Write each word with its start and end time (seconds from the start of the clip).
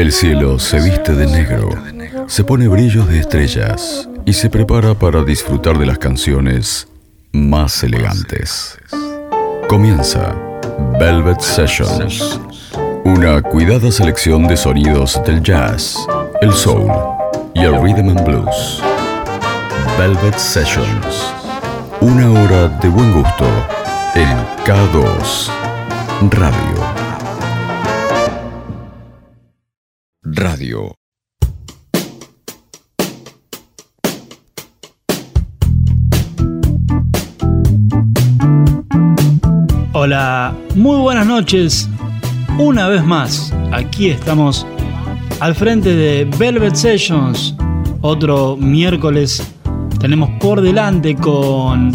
El 0.00 0.12
cielo 0.12 0.58
se 0.58 0.80
viste 0.80 1.14
de 1.14 1.26
negro, 1.26 1.68
se 2.26 2.42
pone 2.42 2.66
brillos 2.68 3.06
de 3.06 3.20
estrellas 3.20 4.08
y 4.24 4.32
se 4.32 4.48
prepara 4.48 4.94
para 4.94 5.22
disfrutar 5.24 5.76
de 5.76 5.84
las 5.84 5.98
canciones 5.98 6.88
más 7.32 7.84
elegantes. 7.84 8.78
Comienza 9.68 10.34
Velvet 10.98 11.40
Sessions, 11.40 12.40
una 13.04 13.42
cuidada 13.42 13.92
selección 13.92 14.48
de 14.48 14.56
sonidos 14.56 15.20
del 15.26 15.42
jazz, 15.42 15.98
el 16.40 16.54
soul 16.54 16.90
y 17.52 17.60
el 17.60 17.78
rhythm 17.82 18.08
and 18.08 18.24
blues. 18.24 18.80
Velvet 19.98 20.38
Sessions, 20.38 21.30
una 22.00 22.30
hora 22.30 22.68
de 22.68 22.88
buen 22.88 23.12
gusto 23.12 23.44
en 24.14 24.34
K2 24.64 25.50
Radio. 26.30 26.99
Radio. 30.32 30.94
Hola, 39.92 40.54
muy 40.76 40.96
buenas 40.98 41.26
noches. 41.26 41.88
Una 42.58 42.88
vez 42.88 43.04
más, 43.04 43.52
aquí 43.72 44.10
estamos 44.10 44.66
al 45.40 45.54
frente 45.54 45.94
de 45.94 46.24
Velvet 46.38 46.74
Sessions. 46.74 47.56
Otro 48.00 48.56
miércoles 48.56 49.42
tenemos 49.98 50.30
por 50.40 50.60
delante 50.60 51.16
con 51.16 51.92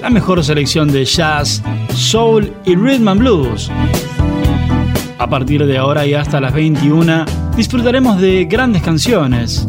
la 0.00 0.10
mejor 0.10 0.44
selección 0.44 0.92
de 0.92 1.04
jazz, 1.04 1.62
soul 1.94 2.52
y 2.64 2.74
rhythm 2.74 3.08
and 3.08 3.20
blues. 3.20 3.70
A 5.22 5.30
partir 5.30 5.64
de 5.64 5.78
ahora 5.78 6.04
y 6.04 6.14
hasta 6.14 6.40
las 6.40 6.52
21 6.52 7.24
disfrutaremos 7.56 8.20
de 8.20 8.44
grandes 8.44 8.82
canciones, 8.82 9.68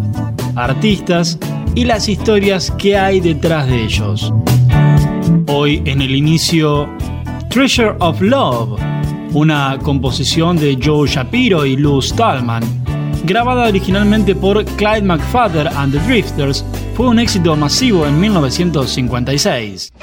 artistas 0.56 1.38
y 1.76 1.86
las 1.86 2.10
historias 2.10 2.72
que 2.72 2.98
hay 2.98 3.20
detrás 3.20 3.68
de 3.68 3.84
ellos. 3.84 4.34
Hoy 5.46 5.84
en 5.86 6.02
el 6.02 6.16
inicio, 6.16 6.90
Treasure 7.50 7.94
of 8.00 8.20
Love, 8.20 8.80
una 9.34 9.78
composición 9.84 10.58
de 10.58 10.76
Joe 10.84 11.08
Shapiro 11.08 11.68
y 11.68 11.78
Lou 11.78 12.02
Stallman, 12.02 12.64
grabada 13.24 13.68
originalmente 13.68 14.34
por 14.34 14.66
Clyde 14.66 15.04
McFadden 15.04 15.68
and 15.68 15.94
the 15.94 16.00
Drifters, 16.08 16.66
fue 16.96 17.08
un 17.10 17.20
éxito 17.20 17.56
masivo 17.56 18.08
en 18.08 18.20
1956. 18.20 19.94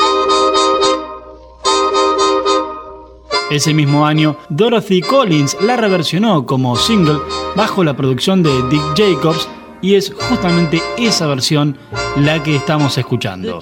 Ese 3.50 3.74
mismo 3.74 4.06
año, 4.06 4.36
Dorothy 4.48 5.00
Collins 5.00 5.56
la 5.60 5.76
reversionó 5.76 6.46
como 6.46 6.76
single 6.76 7.18
bajo 7.56 7.82
la 7.82 7.96
producción 7.96 8.44
de 8.44 8.50
Dick 8.68 8.82
Jacobs 8.96 9.48
y 9.82 9.96
es 9.96 10.12
justamente 10.28 10.80
esa 10.96 11.26
versión 11.26 11.76
la 12.16 12.40
que 12.44 12.54
estamos 12.54 12.96
escuchando. 12.96 13.58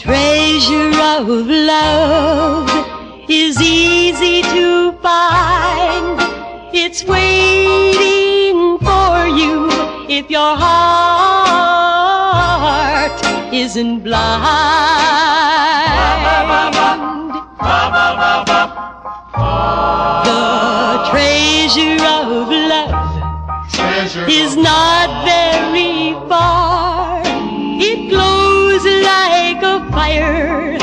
The 19.39 21.11
treasure 21.11 22.05
of 22.05 22.49
love 22.49 23.71
treasure 23.71 24.27
is 24.29 24.57
of 24.57 24.63
not 24.63 25.09
love. 25.09 25.25
very 25.25 26.13
far. 26.29 27.23
It 27.25 28.11
glows 28.11 28.85
like 28.85 29.63
a 29.63 29.91
fire 29.93 30.77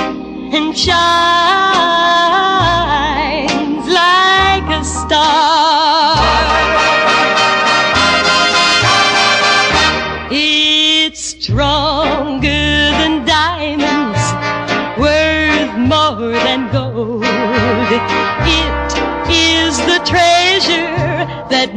and 0.56 0.78
shines. 0.78 1.44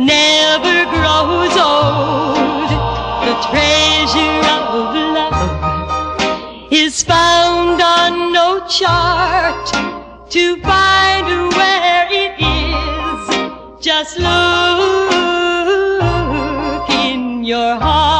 Never 0.08 0.76
grows 0.94 1.54
old. 1.70 2.70
The 3.26 3.34
treasure 3.48 4.41
of 4.56 4.70
love 5.16 6.72
is 6.72 7.02
found 7.02 7.80
on 7.82 8.32
no 8.32 8.48
chart 8.66 9.66
to 10.30 10.44
find 10.62 11.26
where 11.58 12.06
it 12.24 12.34
is. 12.41 13.20
Just 13.84 14.18
look 14.18 14.28
in 16.91 17.44
your 17.44 17.74
heart. 17.76 18.17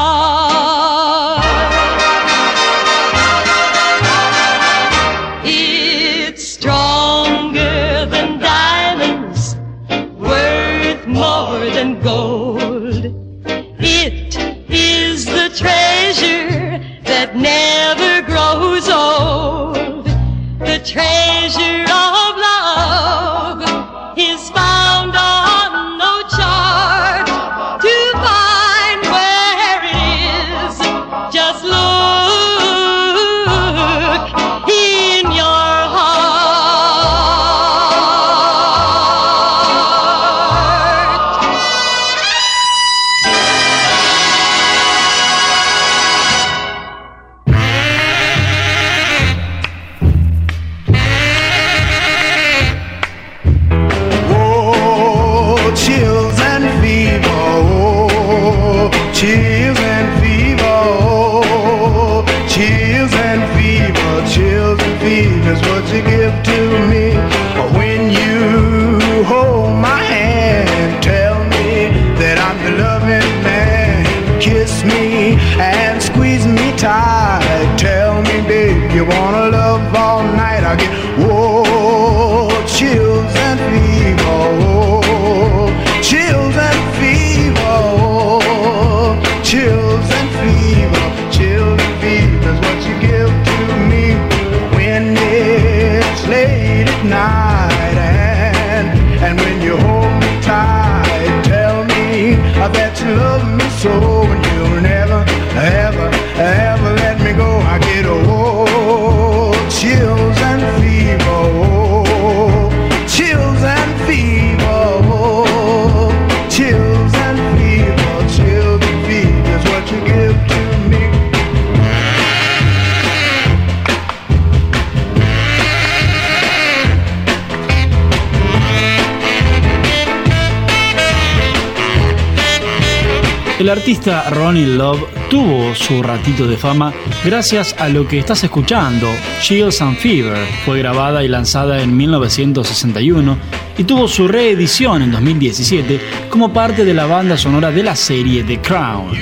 Artista 133.89 134.29
Ronnie 134.29 134.67
Love 134.67 135.03
tuvo 135.31 135.75
su 135.75 136.03
ratito 136.03 136.47
de 136.47 136.59
fama 136.59 136.93
gracias 137.25 137.75
a 137.79 137.89
lo 137.89 138.07
que 138.07 138.19
estás 138.19 138.45
escuchando, 138.45 139.09
Chills 139.41 139.81
and 139.81 139.97
Fever. 139.97 140.37
Fue 140.67 140.77
grabada 140.77 141.25
y 141.25 141.29
lanzada 141.29 141.81
en 141.81 141.97
1961 141.97 143.39
y 143.79 143.85
tuvo 143.85 144.07
su 144.07 144.29
reedición 144.29 145.01
en 145.01 145.13
2017 145.13 146.01
como 146.29 146.53
parte 146.53 146.85
de 146.85 146.93
la 146.93 147.07
banda 147.07 147.39
sonora 147.39 147.71
de 147.71 147.83
la 147.83 147.97
serie 147.97 148.45
The 148.45 148.61
Crown. 148.61 149.17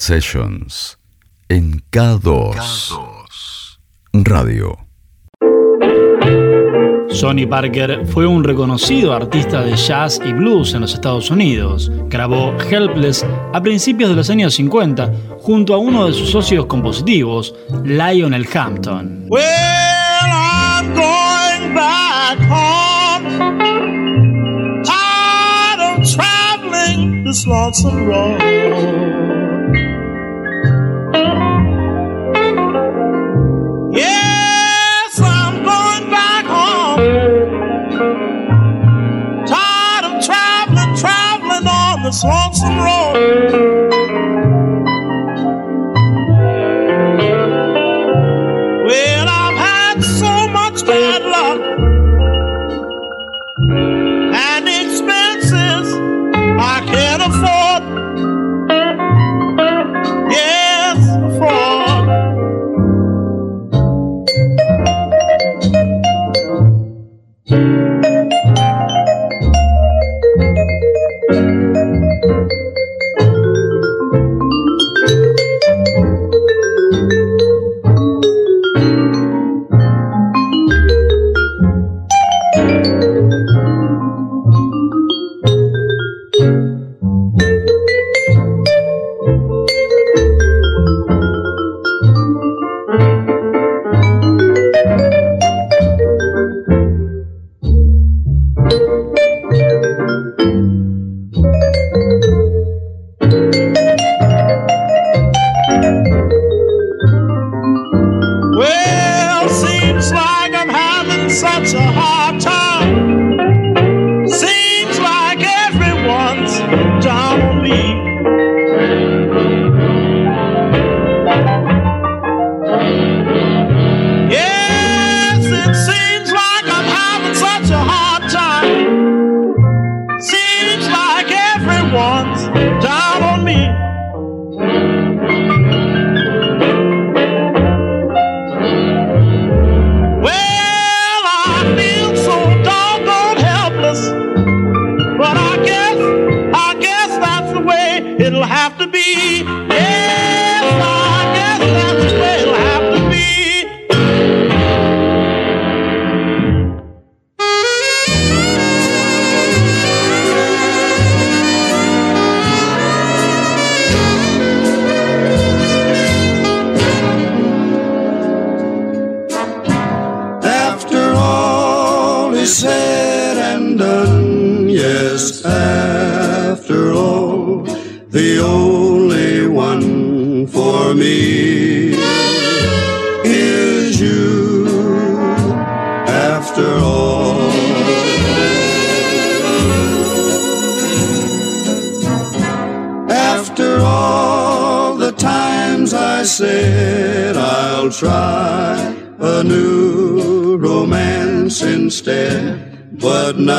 Sessions 0.00 0.98
en 1.48 1.82
K2, 1.90 2.56
Radio. 4.12 4.78
Sonny 7.10 7.46
Parker 7.46 8.04
fue 8.06 8.26
un 8.26 8.42
reconocido 8.42 9.12
artista 9.12 9.62
de 9.62 9.76
jazz 9.76 10.20
y 10.24 10.32
blues 10.32 10.74
en 10.74 10.80
los 10.80 10.94
Estados 10.94 11.30
Unidos. 11.30 11.90
Grabó 12.08 12.56
Helpless 12.58 13.24
a 13.52 13.62
principios 13.62 14.10
de 14.10 14.16
los 14.16 14.30
años 14.30 14.54
50 14.54 15.12
junto 15.38 15.74
a 15.74 15.78
uno 15.78 16.06
de 16.06 16.12
sus 16.12 16.30
socios 16.30 16.66
compositivos, 16.66 17.54
Lionel 17.84 18.46
Hampton. 18.52 19.26
Well, 19.28 19.42
I'm 19.44 20.92
going 20.94 21.74
back 21.74 22.38
home. 22.48 23.24
Tired 24.82 25.80
of 25.80 26.04
traveling 26.12 27.24
this 27.24 27.46
lonesome 27.46 28.06
road. 28.06 28.63
swamps 42.24 42.62
and 42.62 43.52
roads. 43.52 43.73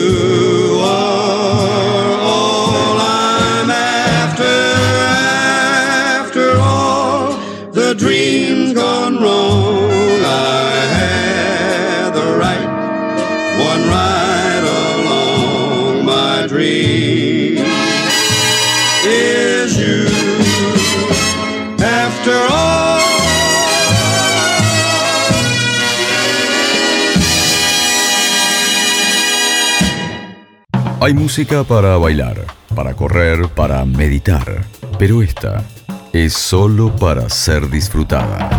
Hay 31.07 31.13
música 31.13 31.63
para 31.63 31.95
bailar, 31.95 32.45
para 32.75 32.93
correr, 32.93 33.47
para 33.47 33.85
meditar, 33.85 34.65
pero 34.99 35.23
esta 35.23 35.63
es 36.11 36.33
solo 36.33 36.93
para 36.93 37.29
ser 37.29 37.69
disfrutada. 37.69 38.49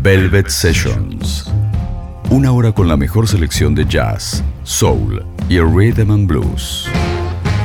Velvet 0.00 0.48
Sessions. 0.48 1.44
Una 2.30 2.52
hora 2.52 2.72
con 2.72 2.88
la 2.88 2.96
mejor 2.96 3.28
selección 3.28 3.74
de 3.74 3.84
jazz, 3.84 4.42
soul 4.62 5.22
y 5.50 5.60
rhythm 5.60 6.10
and 6.10 6.26
blues. 6.26 6.88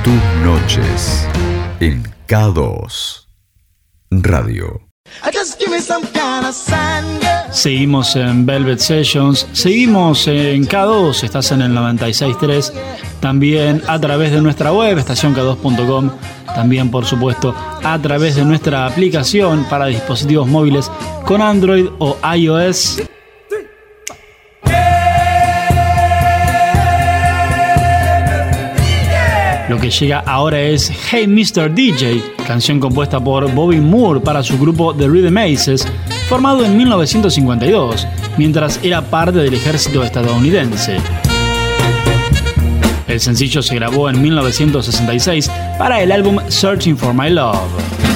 Tus 0.03 0.21
noches 0.43 1.25
en 1.79 2.03
K2 2.27 3.25
Radio. 4.11 4.81
Seguimos 7.51 8.15
en 8.17 8.45
Velvet 8.45 8.79
Sessions, 8.79 9.47
seguimos 9.53 10.27
en 10.27 10.67
K2, 10.67 11.23
estás 11.23 11.51
en 11.53 11.61
el 11.61 11.71
96.3, 11.71 12.73
también 13.25 13.81
a 13.87 13.99
través 13.99 14.31
de 14.31 14.39
nuestra 14.39 14.71
web, 14.71 14.99
estacionk2.com, 14.99 16.11
también 16.53 16.91
por 16.91 17.07
supuesto 17.07 17.55
a 17.83 17.97
través 17.97 18.35
de 18.35 18.45
nuestra 18.45 18.85
aplicación 18.85 19.65
para 19.67 19.87
dispositivos 19.87 20.47
móviles 20.47 20.91
con 21.25 21.41
Android 21.41 21.87
o 21.97 22.15
iOS. 22.35 23.01
Lo 29.69 29.79
que 29.79 29.89
llega 29.89 30.19
ahora 30.19 30.61
es 30.61 30.91
Hey 31.09 31.25
Mr. 31.25 31.73
DJ, 31.73 32.21
canción 32.45 32.79
compuesta 32.79 33.19
por 33.19 33.51
Bobby 33.51 33.81
Moore 33.81 34.19
para 34.19 34.43
su 34.43 34.59
grupo 34.59 34.93
The 34.93 35.07
Rhythm 35.07 35.37
Aces, 35.39 35.87
formado 36.29 36.63
en 36.63 36.77
1952, 36.77 38.07
mientras 38.37 38.79
era 38.83 39.01
parte 39.01 39.39
del 39.39 39.55
ejército 39.55 40.03
estadounidense. 40.03 40.99
El 43.07 43.19
sencillo 43.19 43.61
se 43.61 43.75
grabó 43.75 44.09
en 44.09 44.21
1966 44.21 45.49
para 45.77 46.01
el 46.01 46.11
álbum 46.11 46.39
Searching 46.49 46.97
for 46.97 47.13
My 47.13 47.29
Love. 47.29 48.14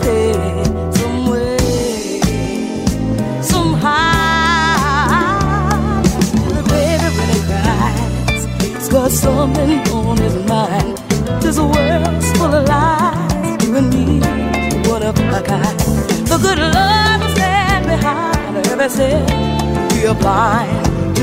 Some 0.00 1.30
way, 1.30 2.20
somehow. 3.42 4.02
Baby 6.68 7.38
cries, 7.46 8.44
he's 8.62 8.88
got 8.88 9.10
something 9.10 9.80
on 9.90 10.16
his 10.16 10.34
mind. 10.48 10.98
This 11.42 11.58
world's 11.58 12.32
full 12.38 12.54
of 12.54 12.68
lies, 12.68 13.64
you 13.64 13.76
and 13.76 13.90
me, 13.90 14.20
of 14.90 15.18
a 15.18 15.42
kind. 15.42 15.78
The 16.26 16.38
good 16.38 16.58
love 16.58 17.22
stand 17.34 17.86
behind 17.86 18.66
every 18.68 18.88
step. 18.88 19.30
We 19.92 20.06
are 20.06 20.14
blind 20.14 21.16
to. 21.16 21.22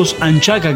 Rufus 0.00 0.16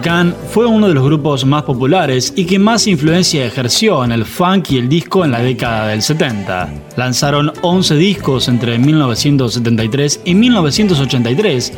Khan 0.03 0.37
fue 0.51 0.67
uno 0.67 0.87
de 0.87 0.93
los 0.93 1.03
grupos 1.03 1.47
más 1.47 1.63
populares 1.63 2.35
y 2.37 2.45
que 2.45 2.59
más 2.59 2.87
influencia 2.87 3.47
ejerció 3.47 4.05
en 4.05 4.13
el 4.13 4.27
funk 4.27 4.73
y 4.73 4.77
el 4.77 4.87
disco 4.87 5.25
en 5.25 5.31
la 5.31 5.41
década 5.41 5.89
del 5.89 6.03
70. 6.03 6.69
Lanzaron 6.97 7.51
11 7.63 7.97
discos 7.97 8.49
entre 8.49 8.79
1973 8.79 10.21
y 10.27 10.35
1983, 10.35 11.73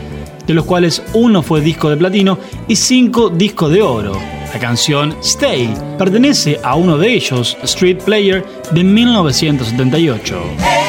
de 0.44 0.54
los 0.54 0.64
cuales 0.64 1.04
uno 1.14 1.40
fue 1.40 1.61
disco 1.61 1.88
de 1.88 1.96
platino 1.96 2.37
y 2.66 2.74
5 2.74 3.30
discos 3.30 3.70
de 3.70 3.82
oro. 3.82 4.20
La 4.52 4.59
canción 4.59 5.14
Stay 5.22 5.72
pertenece 5.98 6.59
a 6.64 6.74
uno 6.74 6.98
de 6.98 7.14
ellos, 7.14 7.56
Street 7.62 7.98
Player, 8.04 8.44
de 8.72 8.82
1978. 8.82 10.86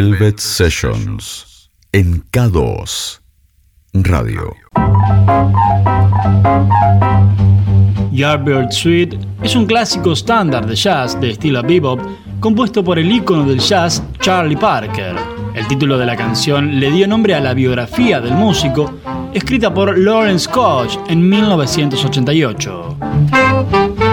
Velvet 0.00 0.38
Sessions 0.38 1.72
en 1.90 2.22
K2 2.30 3.18
Radio. 3.94 4.54
Yardbird 8.12 8.70
Suite 8.70 9.18
es 9.42 9.56
un 9.56 9.66
clásico 9.66 10.12
estándar 10.12 10.68
de 10.68 10.76
jazz 10.76 11.20
de 11.20 11.30
estilo 11.30 11.64
bebop 11.64 11.98
compuesto 12.38 12.84
por 12.84 13.00
el 13.00 13.10
ícono 13.10 13.42
del 13.42 13.58
jazz 13.58 14.00
Charlie 14.20 14.56
Parker. 14.56 15.16
El 15.56 15.66
título 15.66 15.98
de 15.98 16.06
la 16.06 16.14
canción 16.14 16.78
le 16.78 16.92
dio 16.92 17.08
nombre 17.08 17.34
a 17.34 17.40
la 17.40 17.52
biografía 17.52 18.20
del 18.20 18.34
músico, 18.34 19.00
escrita 19.34 19.74
por 19.74 19.98
Lawrence 19.98 20.48
Koch 20.48 20.96
en 21.08 21.28
1988. 21.28 24.07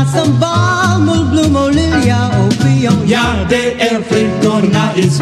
Blossombal, 0.00 1.00
mol 1.04 1.24
bloem, 1.28 1.56
oh, 1.56 1.68
lilia, 1.68 2.30
o 2.40 2.46
pion. 2.62 3.02
Ja, 3.04 3.44
de 3.48 3.74
erfrint 3.76 4.42
door 4.42 4.68
na 4.70 4.92
er 4.94 5.04
is. 5.04 5.18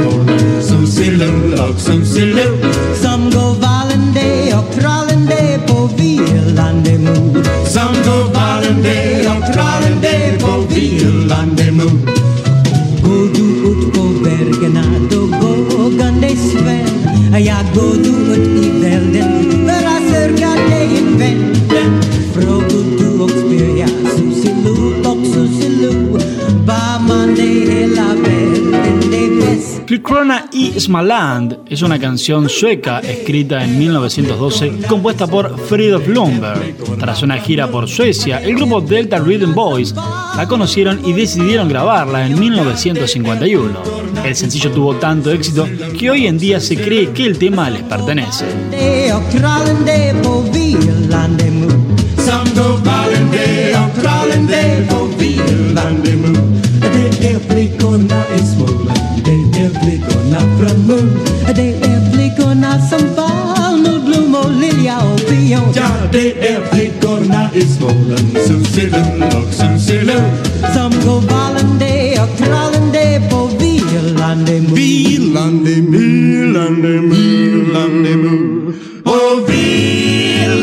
Es 31.69 31.83
una 31.83 31.99
canción 31.99 32.49
sueca 32.49 33.01
escrita 33.01 33.63
en 33.63 33.79
1912 33.79 34.87
compuesta 34.89 35.27
por 35.27 35.59
Fridolf 35.59 36.09
Lundberg. 36.09 36.77
Tras 36.99 37.23
una 37.23 37.37
gira 37.39 37.71
por 37.71 37.87
Suecia, 37.87 38.43
el 38.43 38.55
grupo 38.55 38.81
Delta 38.81 39.19
Rhythm 39.19 39.55
Boys 39.55 39.95
la 39.95 40.47
conocieron 40.49 41.01
y 41.05 41.13
decidieron 41.13 41.69
grabarla 41.69 42.27
en 42.27 42.39
1951. 42.41 43.83
El 44.25 44.35
sencillo 44.35 44.71
tuvo 44.71 44.95
tanto 44.97 45.31
éxito 45.31 45.69
que 45.99 46.11
hoy 46.11 46.27
en 46.27 46.39
día 46.39 46.59
se 46.59 46.77
cree 46.77 47.11
que 47.11 47.27
el 47.27 47.39
tema 47.39 47.69
les 47.69 47.83
pertenece. 47.83 48.47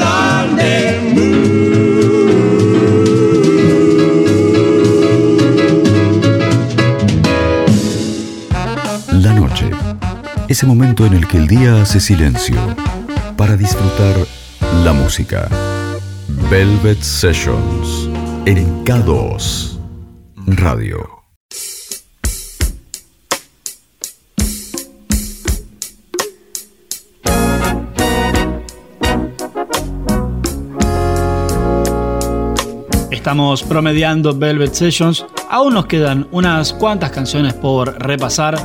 a 0.02 0.46
La 9.12 9.34
noche, 9.34 9.70
ese 10.48 10.66
momento 10.66 11.06
en 11.06 11.14
el 11.14 11.28
que 11.28 11.38
el 11.38 11.48
día 11.48 11.82
hace 11.82 12.00
silencio 12.00 12.56
para 13.38 13.56
disfrutar 13.58 14.16
la 14.84 14.94
música. 14.94 15.75
Velvet 16.58 17.04
Sessions 17.04 18.10
en 18.46 18.86
K2 18.86 19.78
Radio. 20.56 21.06
Estamos 33.12 33.62
promediando 33.64 34.34
Velvet 34.34 34.74
Sessions. 34.74 35.26
Aún 35.50 35.74
nos 35.74 35.88
quedan 35.88 36.26
unas 36.32 36.72
cuantas 36.72 37.12
canciones 37.12 37.54
por 37.54 38.02
repasar. 38.02 38.56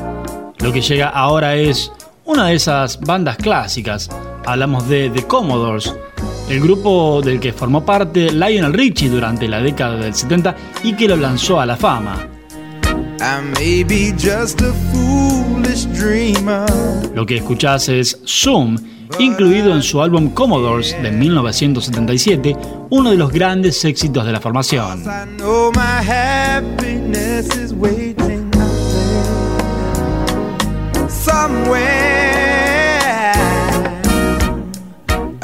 Lo 0.61 0.73
que 0.73 0.81
llega 0.81 1.09
ahora 1.09 1.57
es 1.57 1.91
una 2.25 2.47
de 2.47 2.55
esas 2.55 3.01
bandas 3.01 3.37
clásicas. 3.37 4.09
Hablamos 4.47 4.89
de 4.89 5.11
The 5.11 5.27
Commodores, 5.27 5.93
el 6.51 6.61
grupo 6.61 7.23
del 7.23 7.39
que 7.39 7.53
formó 7.53 7.85
parte 7.85 8.33
Lionel 8.33 8.73
Richie 8.73 9.09
durante 9.09 9.47
la 9.47 9.61
década 9.63 9.97
del 9.97 10.15
70 10.15 10.57
y 10.83 10.95
que 10.95 11.07
lo 11.07 11.17
lanzó 11.17 11.61
a 11.61 11.67
la 11.67 11.77
fama. 11.77 12.29
Lo 17.15 17.25
que 17.25 17.37
escuchás 17.37 17.89
es 17.89 18.21
Zoom 18.27 18.77
incluido 19.19 19.75
en 19.75 19.83
su 19.83 20.01
álbum 20.01 20.31
Commodores 20.31 20.97
de 21.03 21.11
1977, 21.11 22.57
uno 22.91 23.11
de 23.11 23.17
los 23.17 23.33
grandes 23.33 23.85
éxitos 23.85 24.25
de 24.25 24.33
la 24.33 24.41
formación. 24.41 25.05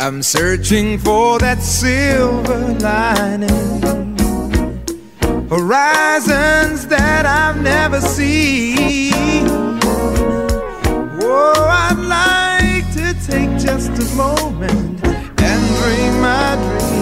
I'm 0.07 0.23
searching 0.23 0.99
for 0.99 1.37
that 1.41 1.61
silver 1.61 2.61
lining. 2.79 4.17
Horizons 5.49 6.87
that 6.87 7.27
I've 7.27 7.61
never 7.61 8.01
seen. 8.01 9.13
Oh, 11.21 11.55
I'd 11.69 11.99
like 11.99 12.87
to 12.95 13.15
take 13.27 13.51
just 13.59 13.91
a 14.01 14.15
moment 14.15 15.05
and 15.05 15.77
dream 15.83 16.21
my 16.21 16.55
dream. 16.55 16.96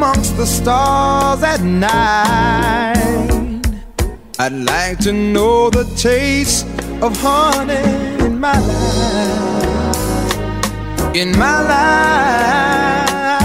Amongst 0.00 0.34
the 0.38 0.46
stars 0.46 1.42
at 1.42 1.60
night. 1.60 2.96
I'd 4.38 4.52
like 4.52 4.98
to 5.00 5.12
know 5.12 5.68
the 5.68 5.84
taste 5.94 6.64
of 7.02 7.14
honey 7.20 8.24
in 8.24 8.40
my 8.40 8.58
life. 8.70 10.34
In 11.14 11.38
my 11.38 11.58
life. 11.74 13.42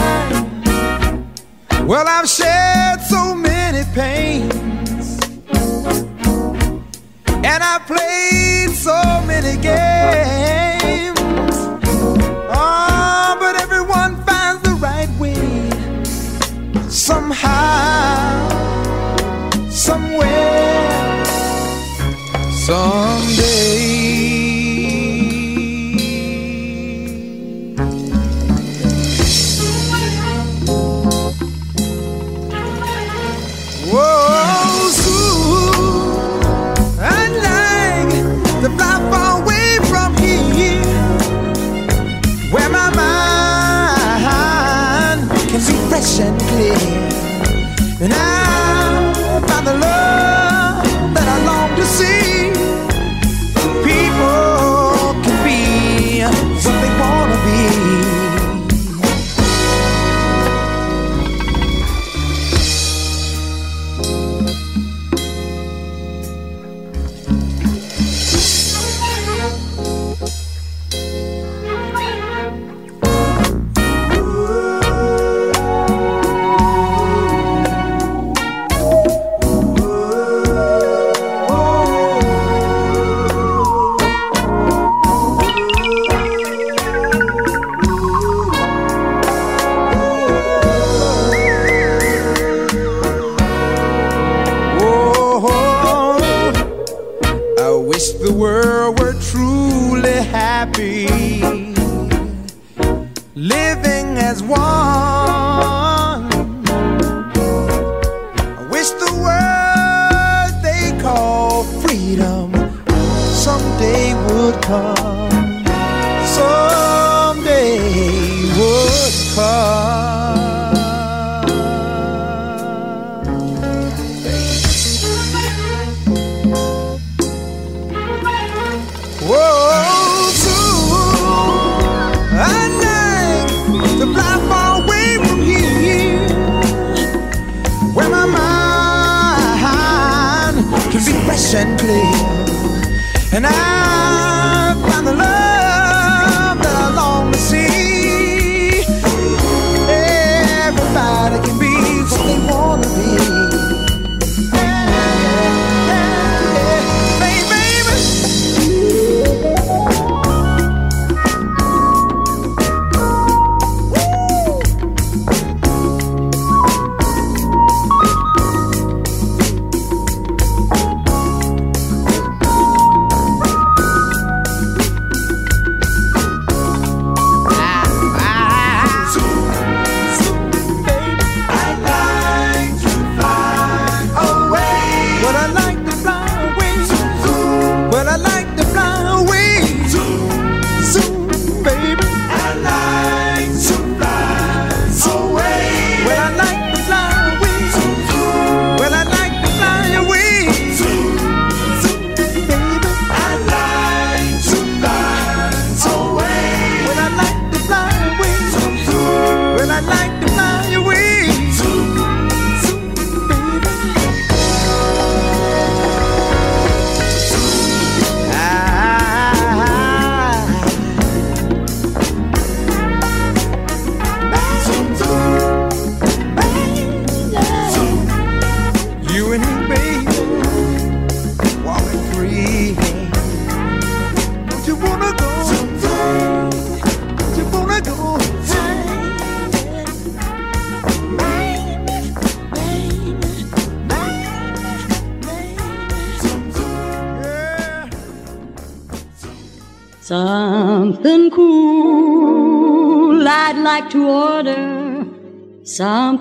Well, 1.85 2.07
I've 2.07 2.29
shared 2.29 3.01
so 3.01 3.35
many 3.35 3.83
pains. 3.93 5.19
And 7.51 7.61
I 7.73 7.79
played 7.85 8.69
so 8.87 8.97
many 9.27 9.57
games. 9.61 10.64
Somehow, 16.95 18.47
somewhere, 19.69 21.25
someday. 22.53 24.24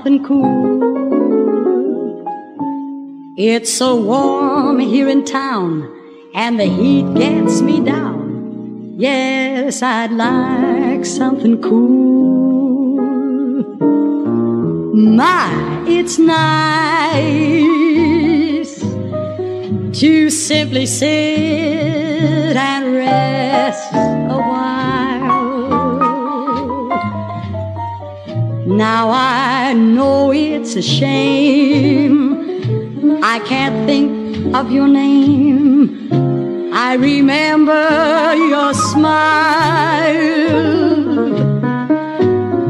Cool. 0.04 0.84
It's 3.38 3.72
so 3.72 3.96
warm 3.96 4.78
here 4.78 5.08
in 5.08 5.24
town, 5.24 5.88
and 6.34 6.60
the 6.60 6.66
heat 6.66 7.14
gets 7.14 7.62
me 7.62 7.80
down. 7.80 8.96
Yes, 8.98 9.82
I'd 9.82 10.12
like 10.12 11.06
something 11.06 11.62
cool. 11.62 13.00
My, 14.94 15.84
it's 15.86 16.18
nice 16.18 17.54
to 20.00 20.28
simply 20.30 20.84
sit 20.84 21.08
and 22.56 22.94
rest 22.94 23.90
Now 28.76 29.10
I 29.10 29.72
know 29.72 30.32
it's 30.32 30.74
a 30.74 30.82
shame 30.82 32.44
I 33.22 33.38
can't 33.38 33.86
think 33.86 34.54
of 34.54 34.70
your 34.70 34.86
name. 34.86 36.12
I 36.74 36.94
remember 36.94 38.34
your 38.34 38.74
smile. 38.74 40.14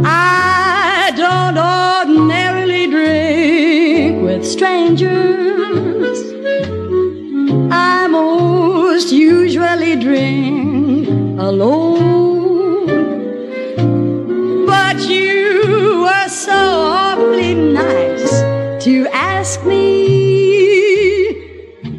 I 0.05 1.13
don't 1.17 1.59
ordinarily 1.59 2.87
drink 2.87 4.23
with 4.23 4.45
strangers. 4.47 6.19
I 7.73 8.07
most 8.07 9.11
usually 9.11 9.97
drink 9.97 11.09
alone. 11.41 11.84
To 18.85 19.07
ask 19.13 19.65
me. 19.65 21.29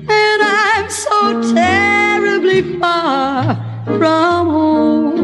And 0.07 0.39
I'm 0.43 0.87
so 0.89 1.41
terribly 1.55 2.61
far 2.79 3.55
from 3.85 4.49
home. 4.49 5.15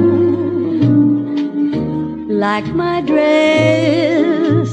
Like 2.30 2.66
my 2.74 3.02
dress, 3.02 4.72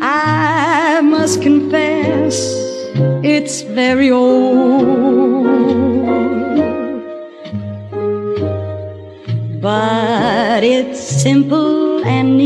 I 0.00 1.00
must 1.02 1.42
confess 1.42 2.36
it's 3.24 3.62
very 3.62 4.10
old. 4.12 5.46
But 9.60 10.62
it's 10.62 11.00
simple 11.00 12.04
and 12.04 12.36
neat. 12.38 12.45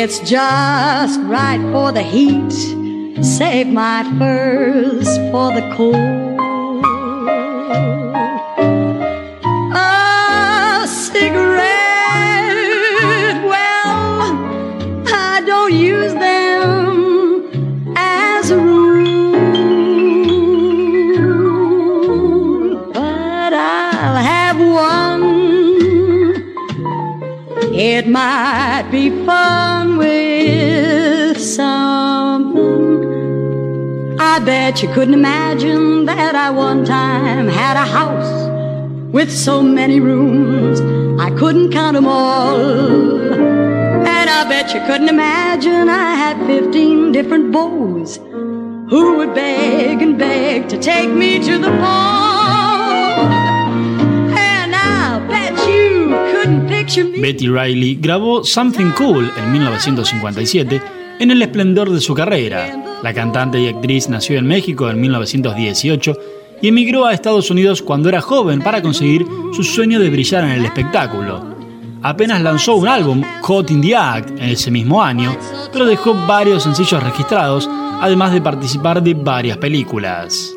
It's 0.00 0.20
just 0.20 1.18
right 1.22 1.60
for 1.72 1.90
the 1.90 2.02
heat. 2.02 2.52
Save 3.20 3.66
my 3.66 4.04
furs 4.16 5.08
for 5.32 5.52
the 5.52 5.62
cold. 5.74 5.96
A 9.74 10.86
cigarette, 10.86 11.58
well, 13.44 14.22
I 15.12 15.42
don't 15.44 15.74
use 15.74 16.14
them 16.14 17.50
as 17.96 18.52
a 18.52 18.56
rule, 18.56 19.32
but 22.92 23.52
I'll 23.52 24.22
have 24.34 24.60
one. 24.60 25.24
It 27.74 28.06
might 28.06 28.88
be 28.92 29.10
fun 29.26 29.77
something. 31.58 33.02
I 34.20 34.38
bet 34.38 34.82
you 34.82 34.88
couldn't 34.94 35.14
imagine 35.14 36.06
that 36.06 36.34
I 36.36 36.50
one 36.50 36.84
time 36.84 37.48
had 37.48 37.76
a 37.76 37.86
house 37.98 38.32
with 39.12 39.30
so 39.46 39.60
many 39.62 39.98
rooms. 39.98 40.78
I 41.26 41.30
couldn't 41.40 41.72
count 41.72 41.94
them 41.94 42.06
all. 42.06 42.60
And 44.14 44.26
I 44.38 44.40
bet 44.52 44.72
you 44.74 44.80
couldn't 44.88 45.08
imagine 45.08 45.88
I 45.88 46.14
had 46.22 46.36
15 46.46 47.12
different 47.12 47.50
beaux 47.50 48.04
who 48.90 49.16
would 49.16 49.34
beg 49.34 50.00
and 50.00 50.16
beg 50.16 50.68
to 50.68 50.78
take 50.78 51.10
me 51.10 51.30
to 51.48 51.58
the 51.58 51.72
ball. 51.82 51.98
Betty 57.20 57.48
Riley 57.48 57.96
grabó 57.96 58.44
Something 58.44 58.92
Cool 58.96 59.30
en 59.36 59.52
1957 59.52 60.97
en 61.18 61.30
el 61.30 61.42
esplendor 61.42 61.90
de 61.90 62.00
su 62.00 62.14
carrera. 62.14 63.00
La 63.02 63.14
cantante 63.14 63.60
y 63.60 63.68
actriz 63.68 64.08
nació 64.08 64.38
en 64.38 64.46
México 64.46 64.90
en 64.90 65.00
1918 65.00 66.16
y 66.60 66.68
emigró 66.68 67.06
a 67.06 67.14
Estados 67.14 67.50
Unidos 67.50 67.82
cuando 67.82 68.08
era 68.08 68.20
joven 68.20 68.60
para 68.60 68.82
conseguir 68.82 69.24
su 69.52 69.62
sueño 69.62 70.00
de 70.00 70.10
brillar 70.10 70.44
en 70.44 70.50
el 70.50 70.64
espectáculo. 70.64 71.56
Apenas 72.02 72.42
lanzó 72.42 72.76
un 72.76 72.88
álbum, 72.88 73.22
Caught 73.44 73.70
in 73.70 73.80
the 73.80 73.96
Act, 73.96 74.30
en 74.30 74.50
ese 74.50 74.70
mismo 74.70 75.02
año, 75.02 75.36
pero 75.72 75.84
dejó 75.84 76.14
varios 76.26 76.62
sencillos 76.62 77.02
registrados, 77.02 77.68
además 78.00 78.32
de 78.32 78.40
participar 78.40 79.02
de 79.02 79.14
varias 79.14 79.58
películas. 79.58 80.54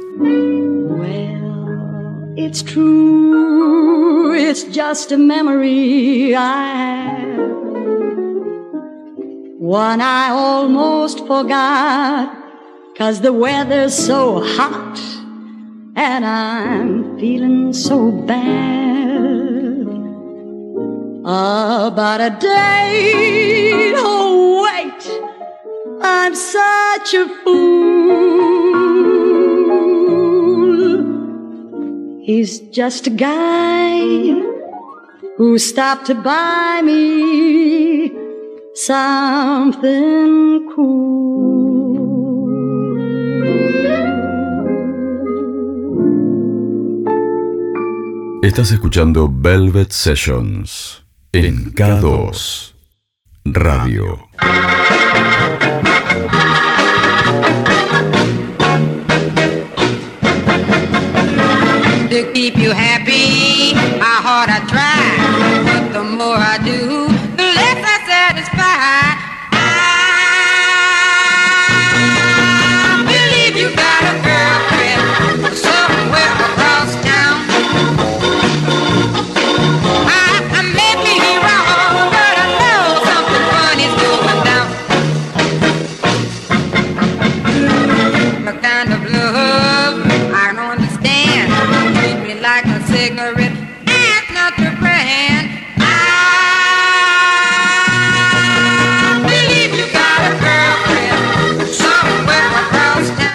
One 9.72 10.02
I 10.02 10.32
almost 10.32 11.26
forgot, 11.26 12.36
cause 12.98 13.22
the 13.22 13.32
weather's 13.32 13.94
so 13.94 14.42
hot 14.44 15.00
and 15.96 16.26
I'm 16.26 17.18
feeling 17.18 17.72
so 17.72 18.12
bad. 18.12 19.88
About 21.24 22.20
a 22.20 22.32
date, 22.32 23.94
oh 23.96 24.62
wait, 24.66 25.08
I'm 26.02 26.36
such 26.36 27.14
a 27.14 27.30
fool. 27.42 27.72
He's 32.26 32.60
just 32.60 33.08
a 33.08 33.10
guy 33.10 34.02
who 35.38 35.58
stopped 35.58 36.08
to 36.08 36.16
buy 36.16 36.82
me 36.84 38.21
something 38.74 40.68
Estás 48.42 48.72
escuchando 48.72 49.30
Velvet 49.32 49.92
Sessions 49.92 51.04
en 51.32 51.74
K2 51.74 52.74
Radio. 53.46 54.30
to 62.10 62.32
keep 62.34 62.58
you 62.58 62.72
happy. 62.72 63.11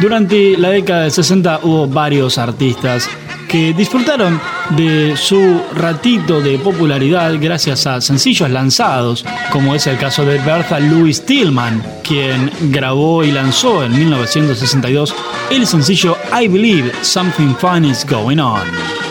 Durante 0.06 0.56
la 0.56 0.70
década 0.70 1.02
de 1.02 1.10
60 1.10 1.62
hubo 1.64 1.88
varios 1.88 2.38
artistas 2.38 3.10
que 3.48 3.74
disfrutaron 3.74 4.40
de 4.76 5.16
su 5.16 5.60
ratito 5.74 6.40
de 6.40 6.60
popularidad 6.60 7.34
gracias 7.40 7.88
a 7.88 8.00
sencillos 8.00 8.48
lanzados, 8.48 9.24
como 9.50 9.74
es 9.74 9.84
el 9.88 9.98
caso 9.98 10.24
de 10.24 10.38
Bertha 10.38 10.78
Louise 10.78 11.24
Tillman, 11.24 11.82
quien 12.04 12.52
grabó 12.70 13.24
y 13.24 13.32
lanzó 13.32 13.82
en 13.82 13.98
1962 13.98 15.12
el 15.50 15.66
sencillo 15.66 16.16
I 16.40 16.46
Believe 16.46 16.92
Something 17.02 17.56
Fun 17.56 17.84
Is 17.84 18.06
Going 18.06 18.38
On. 18.38 19.05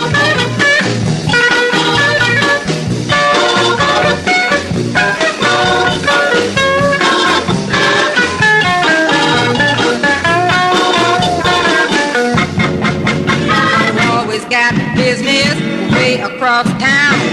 across 16.22 16.68
town. 16.80 17.25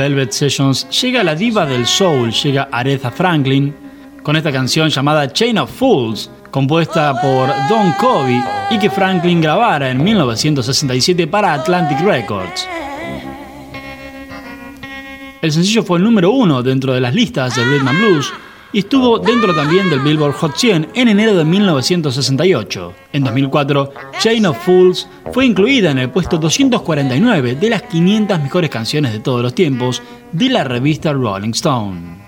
Velvet 0.00 0.32
Sessions 0.32 0.88
llega 1.02 1.22
la 1.22 1.34
diva 1.34 1.66
del 1.66 1.84
soul, 1.84 2.32
llega 2.32 2.70
Aretha 2.72 3.10
Franklin, 3.10 3.74
con 4.22 4.34
esta 4.34 4.50
canción 4.50 4.88
llamada 4.88 5.30
Chain 5.30 5.58
of 5.58 5.70
Fools, 5.70 6.30
compuesta 6.50 7.20
por 7.20 7.50
Don 7.68 7.92
Covey 8.00 8.42
y 8.70 8.78
que 8.78 8.88
Franklin 8.88 9.42
grabara 9.42 9.90
en 9.90 10.02
1967 10.02 11.26
para 11.26 11.52
Atlantic 11.52 12.00
Records. 12.00 12.66
El 15.42 15.52
sencillo 15.52 15.82
fue 15.82 15.98
el 15.98 16.04
número 16.04 16.30
uno 16.30 16.62
dentro 16.62 16.94
de 16.94 17.00
las 17.02 17.14
listas 17.14 17.54
de 17.56 17.62
Rhythm 17.62 17.90
Blues 17.98 18.32
y 18.72 18.80
estuvo 18.80 19.18
dentro 19.18 19.54
también 19.54 19.90
del 19.90 20.00
Billboard 20.00 20.34
Hot 20.34 20.56
100 20.56 20.90
en 20.94 21.08
enero 21.08 21.34
de 21.34 21.44
1968. 21.44 22.92
En 23.12 23.24
2004, 23.24 23.92
Chain 24.18 24.46
of 24.46 24.58
Fools 24.64 25.08
fue 25.32 25.46
incluida 25.46 25.90
en 25.90 25.98
el 25.98 26.10
puesto 26.10 26.38
249 26.38 27.56
de 27.56 27.70
las 27.70 27.82
500 27.82 28.40
mejores 28.40 28.70
canciones 28.70 29.12
de 29.12 29.20
todos 29.20 29.42
los 29.42 29.54
tiempos 29.54 30.02
de 30.32 30.48
la 30.48 30.64
revista 30.64 31.12
Rolling 31.12 31.50
Stone. 31.50 32.20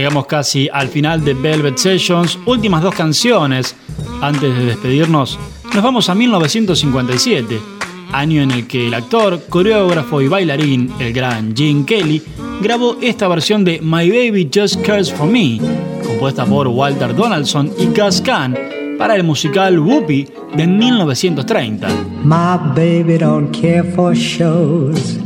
Llegamos 0.00 0.24
casi 0.24 0.66
al 0.72 0.88
final 0.88 1.22
de 1.22 1.34
Velvet 1.34 1.76
Sessions. 1.76 2.38
Últimas 2.46 2.80
dos 2.82 2.94
canciones. 2.94 3.76
Antes 4.22 4.56
de 4.56 4.64
despedirnos, 4.64 5.38
nos 5.74 5.84
vamos 5.84 6.08
a 6.08 6.14
1957, 6.14 7.60
año 8.10 8.40
en 8.40 8.50
el 8.50 8.66
que 8.66 8.86
el 8.86 8.94
actor, 8.94 9.42
coreógrafo 9.50 10.22
y 10.22 10.28
bailarín, 10.28 10.90
el 10.98 11.12
gran 11.12 11.54
Gene 11.54 11.84
Kelly, 11.84 12.22
grabó 12.62 12.96
esta 13.02 13.28
versión 13.28 13.62
de 13.62 13.78
My 13.82 14.08
Baby 14.08 14.48
Just 14.50 14.80
Cares 14.80 15.12
for 15.12 15.26
Me, 15.28 15.60
compuesta 16.02 16.46
por 16.46 16.66
Walter 16.68 17.14
Donaldson 17.14 17.70
y 17.78 17.84
Gus 17.88 18.22
Kahn 18.22 18.56
para 18.96 19.16
el 19.16 19.22
musical 19.22 19.78
Whoopi 19.78 20.26
de 20.56 20.66
1930. 20.66 21.88
My 22.24 22.56
baby 22.74 23.18
don't 23.18 23.54
care 23.54 23.84
for 23.84 24.14
shows. 24.14 25.18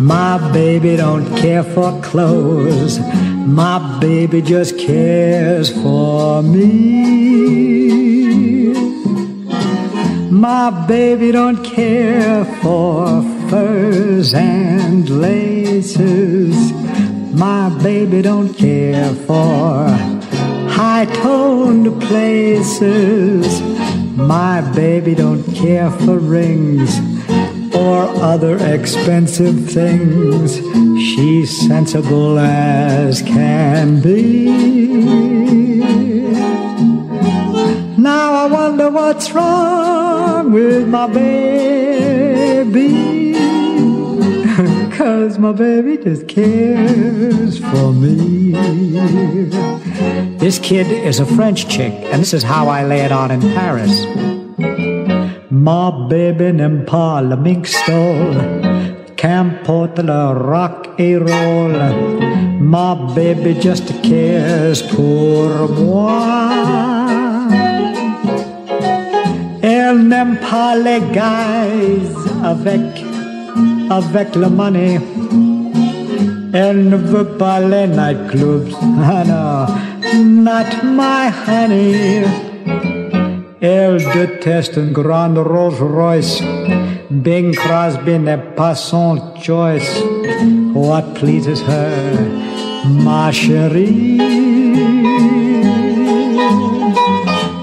My 0.00 0.36
baby 0.52 0.96
don't 0.96 1.32
care 1.40 1.62
for 1.62 2.00
clothes. 2.00 3.00
My 3.46 3.98
baby 4.00 4.42
just 4.42 4.76
cares 4.76 5.70
for 5.70 6.42
me. 6.42 7.36
My 10.30 10.70
baby 10.88 11.30
don't 11.30 11.64
care 11.64 12.44
for 12.60 13.22
furs 13.48 14.34
and 14.34 15.08
laces. 15.08 16.72
My 17.34 17.68
baby 17.84 18.20
don't 18.20 18.52
care 18.52 19.14
for 19.14 19.86
high-toned 20.68 22.02
places. 22.02 23.62
My 24.16 24.60
baby 24.74 25.14
don't 25.14 25.44
care 25.54 25.92
for 25.92 26.18
rings 26.18 27.15
or 27.76 28.04
other 28.22 28.56
expensive 28.74 29.70
things. 29.70 30.56
She's 30.98 31.50
sensible 31.68 32.38
as 32.38 33.20
can 33.22 34.00
be. 34.00 34.46
Now 37.98 38.32
I 38.34 38.46
wonder 38.46 38.90
what's 38.90 39.30
wrong 39.32 40.52
with 40.52 40.88
my 40.88 41.06
baby. 41.06 41.66
Cause 44.96 45.38
my 45.38 45.52
baby 45.52 45.98
just 46.02 46.26
cares 46.28 47.58
for 47.58 47.92
me. 47.92 48.52
This 50.38 50.58
kid 50.58 50.86
is 50.86 51.20
a 51.20 51.26
French 51.26 51.68
chick, 51.68 51.92
and 51.92 52.22
this 52.22 52.32
is 52.32 52.42
how 52.42 52.68
I 52.68 52.84
lay 52.84 53.00
it 53.00 53.12
on 53.12 53.30
in 53.30 53.40
Paris. 53.40 54.35
Ma 55.64 55.90
pas 56.86 57.22
le 57.22 57.34
mixtol, 57.34 58.34
qu'importe 59.16 59.98
le 60.00 60.22
rock 60.50 60.90
et 60.98 61.16
roll. 61.16 61.78
My 62.60 62.94
baby 63.14 63.54
just 63.58 63.88
cares 64.02 64.82
pour 64.94 65.50
moi. 65.80 66.58
Elle 69.62 70.08
n'aime 70.08 70.36
pas 70.50 70.74
guys 71.14 72.12
avec, 72.44 73.04
avec 73.88 74.36
le 74.36 74.50
money. 74.50 75.00
Elle 76.52 76.90
ne 76.90 76.96
veut 76.96 77.30
pas 77.38 77.60
les 77.60 77.86
nightclubs. 77.86 78.72
Ah 79.08 79.24
non, 79.24 80.44
not 80.44 80.70
my 80.84 81.30
honey. 81.46 82.55
Elle 83.68 83.98
déteste 84.14 84.76
une 84.76 84.92
grande 84.92 85.38
Rolls 85.38 85.82
Royce. 85.82 86.40
Bing 87.10 87.52
Crosby 87.52 88.16
n'est 88.16 88.44
pas 88.54 88.76
son 88.76 89.18
choice. 89.42 90.04
What 90.72 91.14
pleases 91.14 91.62
her, 91.62 92.16
ma 93.02 93.32
chérie? 93.32 94.20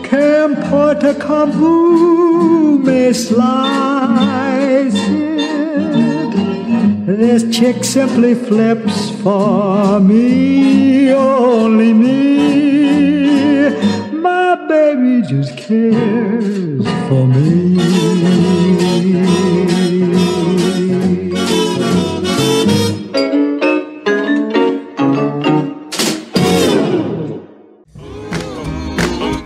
Qu'importe 0.10 1.18
comme 1.20 1.51
vous 1.51 2.82
me 2.84 3.14
slice. 3.14 3.39
This 7.08 7.49
chick 7.49 7.86
simply 7.86 8.36
flips 8.36 9.12
for 9.24 10.01
me, 10.01 11.14
only 11.14 11.93
me. 11.93 12.62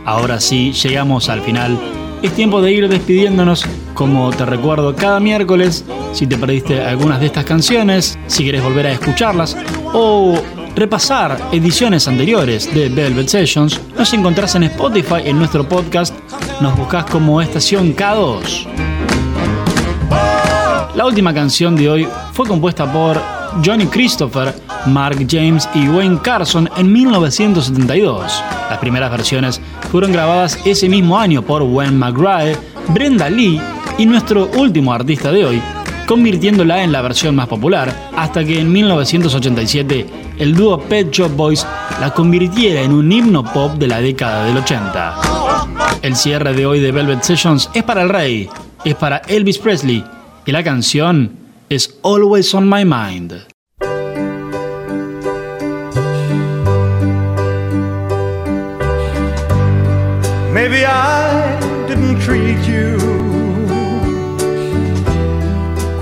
Ahora 0.06 0.40
sí, 0.40 0.72
llegamos 0.72 1.30
al 1.30 1.42
final. 1.42 1.78
Es 2.22 2.34
tiempo 2.34 2.62
de 2.62 2.72
ir 2.72 2.88
despidiéndonos. 2.88 3.66
Como 3.94 4.32
te 4.32 4.46
recuerdo 4.46 4.96
cada 4.96 5.20
miércoles, 5.20 5.86
si 6.14 6.26
te 6.26 6.38
perdiste 6.38 6.82
algunas 6.82 7.20
de 7.20 7.28
estas 7.28 7.46
canciones, 7.46 8.18
si 8.28 8.46
querés 8.46 8.64
volver 8.64 8.88
a 8.88 8.92
escucharlas 8.92 9.56
o 9.94 10.42
repasar 10.78 11.40
ediciones 11.52 12.08
anteriores 12.08 12.72
de 12.72 12.88
Velvet 12.88 13.28
Sessions, 13.28 13.82
nos 13.98 14.14
encontrás 14.14 14.54
en 14.54 14.64
Spotify 14.64 15.22
en 15.26 15.40
nuestro 15.40 15.68
podcast. 15.68 16.14
Nos 16.62 16.78
buscas 16.78 17.06
como 17.06 17.42
Estación 17.42 17.96
K2. 17.96 18.68
La 20.96 21.06
última 21.06 21.34
canción 21.34 21.76
de 21.76 21.90
hoy 21.90 22.08
fue 22.32 22.48
compuesta 22.48 22.92
por 22.94 23.20
Johnny 23.66 23.88
Christopher, 23.88 24.54
Mark 24.86 25.18
James 25.28 25.68
y 25.74 25.90
Wayne 25.90 26.20
Carson 26.22 26.70
en 26.78 26.94
1972. 26.94 28.44
Las 28.70 28.78
primeras 28.78 29.10
versiones 29.10 29.60
fueron 29.92 30.12
grabadas 30.12 30.60
ese 30.64 30.88
mismo 30.88 31.18
año 31.18 31.42
por 31.42 31.64
Wayne 31.64 31.98
McGrath, 31.98 32.56
Brenda 32.90 33.32
Lee 33.32 33.60
y 33.98 34.06
nuestro 34.06 34.48
último 34.56 34.94
artista 34.94 35.32
de 35.32 35.44
hoy, 35.44 35.62
convirtiéndola 36.08 36.84
en 36.84 36.92
la 36.92 37.04
versión 37.04 37.36
más 37.36 37.48
popular, 37.48 37.94
hasta 38.16 38.44
que 38.44 38.60
en 38.60 38.72
1987 38.72 40.08
el 40.40 40.56
dúo 40.56 40.80
Pet 40.80 41.12
Shop 41.12 41.36
Boys 41.36 41.68
la 42.00 42.12
convirtiera 42.12 42.82
en 42.82 42.94
un 42.94 43.12
himno 43.12 43.44
pop 43.44 43.74
de 43.74 43.88
la 43.88 44.02
década 44.02 44.46
del 44.46 44.58
80. 44.58 45.16
El 46.02 46.16
cierre 46.16 46.54
de 46.54 46.66
hoy 46.66 46.80
de 46.80 46.92
Velvet 46.92 47.22
Sessions 47.22 47.70
es 47.74 47.84
para 47.84 48.02
el 48.02 48.10
rey, 48.10 48.50
es 48.86 48.96
para 48.96 49.18
Elvis 49.28 49.60
Presley, 49.60 50.04
y 50.46 50.52
la 50.52 50.64
canción 50.64 51.32
es 51.70 52.00
Always 52.04 52.54
on 52.54 52.70
My 52.70 52.86
Mind. 52.86 53.46
Maybe 60.54 60.86
I 60.86 61.67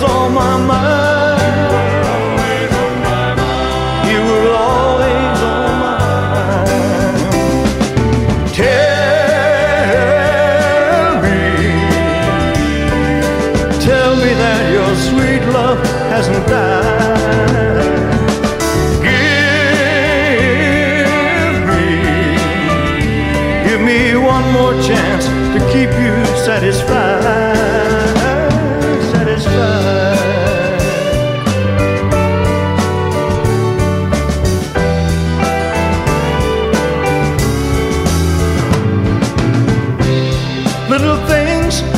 On 0.00 0.32
my 0.32 0.56
mind. 0.58 1.07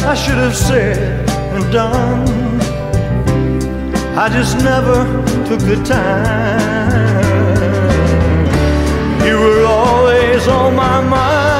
I 0.04 0.14
should 0.14 0.38
have 0.38 0.56
said 0.56 1.28
and 1.54 1.72
done. 1.72 2.60
I 4.16 4.28
just 4.28 4.56
never 4.58 5.04
took 5.48 5.60
the 5.60 5.82
time. 5.84 7.30
You 9.26 9.38
were 9.38 9.64
always 9.66 10.48
on 10.48 10.74
my 10.74 11.00
mind. 11.02 11.59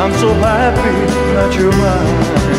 I'm 0.00 0.12
so 0.12 0.32
happy 0.32 1.06
that 1.34 1.54
you're 1.56 1.72
mine. 1.72 2.57